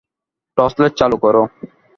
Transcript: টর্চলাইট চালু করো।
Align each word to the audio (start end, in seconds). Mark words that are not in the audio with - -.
টর্চলাইট 0.57 0.93
চালু 0.99 1.17
করো। 1.23 1.41